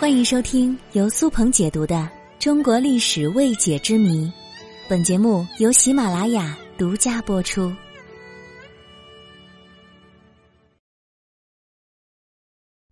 [0.00, 1.96] 欢迎收听由苏鹏解读的
[2.38, 4.26] 《中国历史未解之谜》，
[4.88, 7.72] 本节目由喜马拉雅独家播出。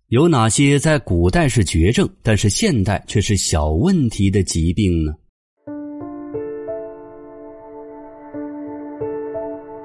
[0.08, 5.12] 有哪些在古代是绝症，但是现代却是小问题的疾病呢？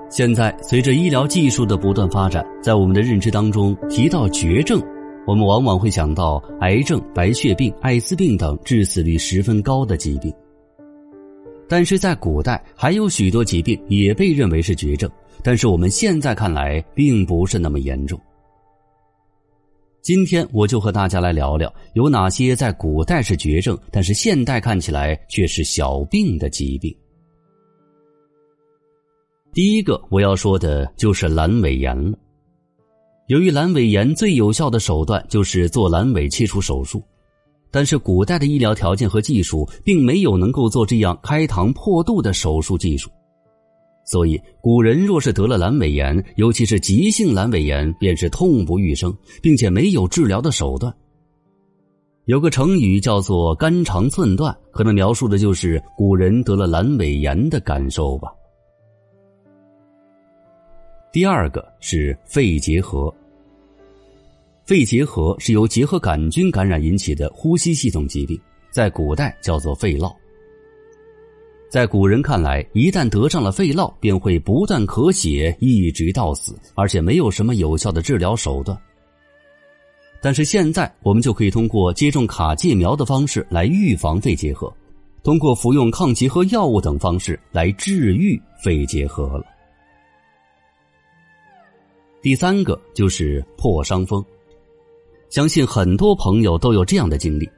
[0.09, 4.81] 现在随着医疗技术的不断发展，在我们的认知当中，提到绝症，
[5.27, 10.33] 我们往往会想到癌症、白血病、艾滋病等致死率十分高的疾病。
[11.69, 15.09] 但是在古代，还有许多疾病也被认为是绝症，
[15.43, 18.19] 但是我们现在看来并不是那么严重。
[20.01, 26.93] 今天我就和大家来聊聊，有哪些在古代是绝症，但是现代看起来却是小病的疾病。
[29.53, 32.17] 第一个我要说的就是阑尾炎了。
[33.27, 37.01] 由于阑尾炎最有效的手段就是做阑尾切除手术，
[37.69, 43.09] 但是古代的医疗条件和技术并没有能够做这样开膛破肚的手术技术，
[44.05, 50.93] 所以古人若是得了阑尾炎，尤其是急性阑尾炎，便是痛不欲生，并且没有治疗的手段。
[52.25, 58.31] 有个成语叫做“肝肠寸断”，可能描述的就是古人得了阑尾炎的感受吧。
[61.11, 63.13] 第二个是肺结核。
[64.63, 68.39] 肺结核是由结核杆菌感染引起的呼吸系统疾病，
[68.71, 70.15] 在古代叫做肺痨。
[71.69, 78.77] 在古人看来，一旦得上了肺痨，便会不断咳血，一直到死，而且没有什么有效的治疗手段。
[80.21, 84.73] 但是现在，我们就可以通过接种卡介苗的方式来预防肺结核，
[85.23, 89.45] 通过服用抗结核药物等方式来治愈肺结核了。
[92.21, 94.23] 第三个就是破伤风，
[95.29, 97.49] 相信很多朋友都有这样的经历：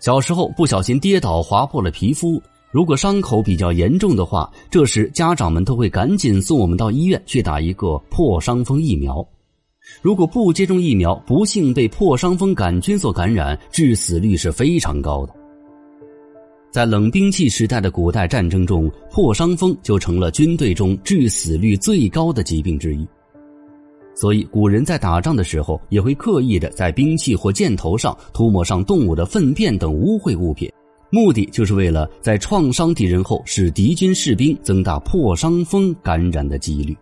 [0.00, 9.24] 小时候不小心跌倒划破了皮肤，如果伤口比较严重的话，这时家长们都会赶紧送我们到医院去打一个破伤风疫苗。
[10.02, 15.32] 如果不接种疫苗，不幸被破伤风杆菌所感染，致死率是非常高的。
[16.72, 23.06] 在冷兵器时代的古代战争中，破伤风就成了军队中致死率最高的疾病之一。
[24.14, 30.70] 所以，古人在打仗的时候，也会刻意的在兵器或箭头上涂抹上动物的粪便等污秽物品，
[31.10, 36.94] 目的就是为了在创伤敌人后，使敌军士兵增大破伤风感染的几率。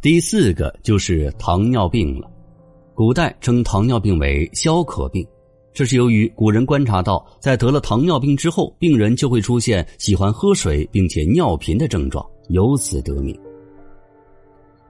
[0.00, 2.28] 第四个就是糖尿病了，
[2.94, 5.24] 古代称糖尿病为消渴病，
[5.72, 13.38] 这是由于古人观察到，在得了糖尿病之后，病人就会出现喜欢喝水并且尿频的症状，由此得名。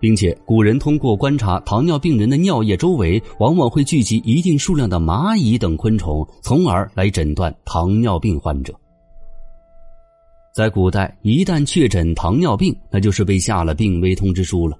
[0.02, 8.74] 并且，古人通过观察糖尿病人的尿液周围，往往会聚集一定数量的蚂蚁等昆虫，从而来诊断糖尿病患者。
[10.52, 14.76] 在古代，一旦确诊糖尿病，那就是被下了病危通知书了。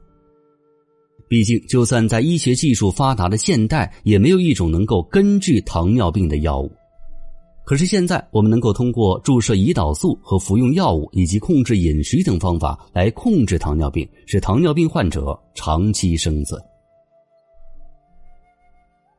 [1.28, 6.68] 毕竟，就算在医学技术发达的现代，也没有一种能够根治糖尿病的药物。
[7.64, 16.60] 可是现在，我们能够通过注射胰岛素和服用药物，以及控制饮食等方法来控制糖尿病，使糖尿病患者长期生存。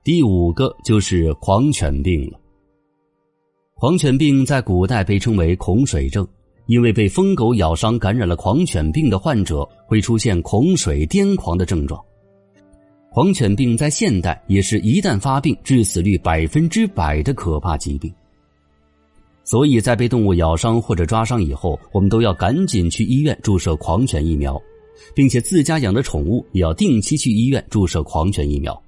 [0.04, 2.40] 第五个就是狂犬病了。
[3.76, 6.28] 狂犬病在古代被称为恐水症，
[6.68, 12.00] 因为被疯狗咬伤感染了狂犬病的患者会出现恐水、癫狂的症状。
[13.10, 18.14] 狂犬病在现代也是一旦发病，致死率百分之百的可怕疾病。
[19.46, 24.62] 所以在被动物咬伤或者抓伤以后，我们都要赶紧去医院注射狂犬疫苗，
[25.14, 28.81] 并且自家养的宠物也要定期去医院注射狂犬疫苗，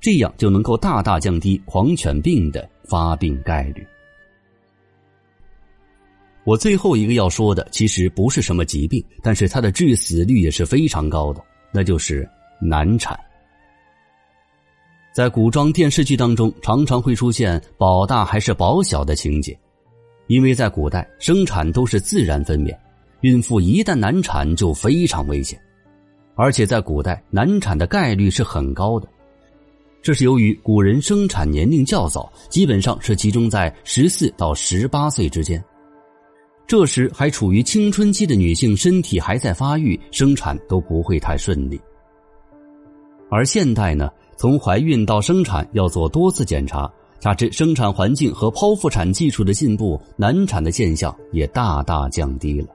[0.00, 3.84] 这样就能够大大降低狂犬病的发病概率。
[6.44, 11.42] 我最后一个要说的其实不是什么疾病，但是它的致死率也是非常高的，
[11.72, 12.28] 那就是
[12.60, 13.18] 难产。
[15.12, 19.58] 在古装电视剧当中，常常会出现保大还是保小的情节。
[20.28, 22.76] 因为在古代生产都是自然分娩，
[23.20, 25.60] 孕妇一旦难产就非常危险，
[26.34, 29.08] 而且在古代难产的概率是很高的，
[30.02, 35.62] 这是由于古人生产年龄较早，基本上是集中在十四到十八岁之间，
[36.66, 41.80] 这时还处于青春期的女性身体还在发育，生产都不会太顺利。
[43.30, 46.92] 而现代呢，从怀孕到生产要做多次检查。
[47.20, 52.68] 加之生产环境和剖腹产技术的进步，难产的现象也大大降低了。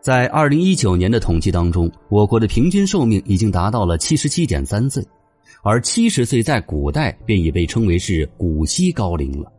[0.00, 5.04] 在二零一九年的统计当中，我国的平均寿命已经达到了七十七点三岁，
[5.62, 9.52] 而七十岁在古代便已被称为是古稀高龄了。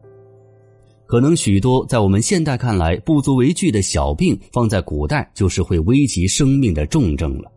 [1.06, 7.50] 可能许多在我们现代看来不足为惧的小病，放在古代就是会危及生命的重症了。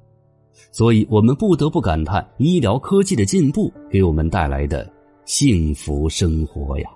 [0.72, 4.90] 所以，我们不得不感叹医疗科技的进步给我们带来的
[5.24, 6.95] 幸福生活呀。